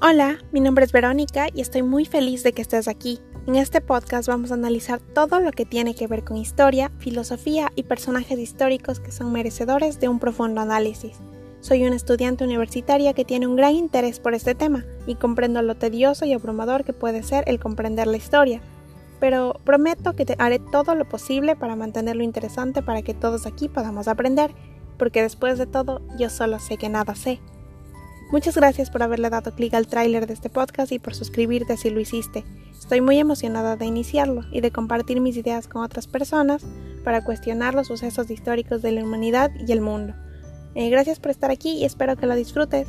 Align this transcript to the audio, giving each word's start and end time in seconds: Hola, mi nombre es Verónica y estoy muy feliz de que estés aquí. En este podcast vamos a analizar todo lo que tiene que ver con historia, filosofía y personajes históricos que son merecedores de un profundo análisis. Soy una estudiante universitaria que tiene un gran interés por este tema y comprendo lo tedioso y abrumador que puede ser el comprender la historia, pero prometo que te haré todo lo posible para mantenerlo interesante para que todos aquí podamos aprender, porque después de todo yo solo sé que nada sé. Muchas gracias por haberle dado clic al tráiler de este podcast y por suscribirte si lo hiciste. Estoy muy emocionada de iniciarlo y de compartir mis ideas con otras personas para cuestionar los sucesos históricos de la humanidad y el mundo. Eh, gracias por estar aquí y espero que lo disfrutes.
Hola, 0.00 0.38
mi 0.52 0.60
nombre 0.60 0.84
es 0.84 0.92
Verónica 0.92 1.48
y 1.52 1.60
estoy 1.60 1.82
muy 1.82 2.04
feliz 2.04 2.44
de 2.44 2.52
que 2.52 2.62
estés 2.62 2.86
aquí. 2.86 3.18
En 3.48 3.56
este 3.56 3.80
podcast 3.80 4.28
vamos 4.28 4.52
a 4.52 4.54
analizar 4.54 5.00
todo 5.00 5.40
lo 5.40 5.50
que 5.50 5.64
tiene 5.64 5.96
que 5.96 6.06
ver 6.06 6.22
con 6.22 6.36
historia, 6.36 6.92
filosofía 6.98 7.72
y 7.74 7.82
personajes 7.82 8.38
históricos 8.38 9.00
que 9.00 9.10
son 9.10 9.32
merecedores 9.32 9.98
de 9.98 10.08
un 10.08 10.20
profundo 10.20 10.60
análisis. 10.60 11.16
Soy 11.58 11.84
una 11.84 11.96
estudiante 11.96 12.44
universitaria 12.44 13.12
que 13.12 13.24
tiene 13.24 13.48
un 13.48 13.56
gran 13.56 13.74
interés 13.74 14.20
por 14.20 14.34
este 14.34 14.54
tema 14.54 14.84
y 15.08 15.16
comprendo 15.16 15.62
lo 15.62 15.74
tedioso 15.74 16.24
y 16.26 16.32
abrumador 16.32 16.84
que 16.84 16.92
puede 16.92 17.24
ser 17.24 17.42
el 17.48 17.58
comprender 17.58 18.06
la 18.06 18.18
historia, 18.18 18.60
pero 19.18 19.60
prometo 19.64 20.12
que 20.12 20.24
te 20.24 20.36
haré 20.38 20.60
todo 20.60 20.94
lo 20.94 21.08
posible 21.08 21.56
para 21.56 21.74
mantenerlo 21.74 22.22
interesante 22.22 22.82
para 22.82 23.02
que 23.02 23.14
todos 23.14 23.46
aquí 23.46 23.68
podamos 23.68 24.06
aprender, 24.06 24.54
porque 24.96 25.22
después 25.22 25.58
de 25.58 25.66
todo 25.66 26.02
yo 26.16 26.30
solo 26.30 26.60
sé 26.60 26.76
que 26.76 26.88
nada 26.88 27.16
sé. 27.16 27.40
Muchas 28.30 28.56
gracias 28.56 28.90
por 28.90 29.02
haberle 29.02 29.30
dado 29.30 29.54
clic 29.54 29.72
al 29.72 29.86
tráiler 29.86 30.26
de 30.26 30.34
este 30.34 30.50
podcast 30.50 30.92
y 30.92 30.98
por 30.98 31.14
suscribirte 31.14 31.78
si 31.78 31.88
lo 31.88 31.98
hiciste. 31.98 32.44
Estoy 32.78 33.00
muy 33.00 33.18
emocionada 33.18 33.76
de 33.76 33.86
iniciarlo 33.86 34.44
y 34.52 34.60
de 34.60 34.70
compartir 34.70 35.22
mis 35.22 35.38
ideas 35.38 35.66
con 35.66 35.82
otras 35.82 36.06
personas 36.06 36.62
para 37.04 37.24
cuestionar 37.24 37.74
los 37.74 37.86
sucesos 37.86 38.30
históricos 38.30 38.82
de 38.82 38.92
la 38.92 39.02
humanidad 39.02 39.50
y 39.66 39.72
el 39.72 39.80
mundo. 39.80 40.12
Eh, 40.74 40.90
gracias 40.90 41.20
por 41.20 41.30
estar 41.30 41.50
aquí 41.50 41.70
y 41.70 41.84
espero 41.86 42.16
que 42.16 42.26
lo 42.26 42.34
disfrutes. 42.34 42.86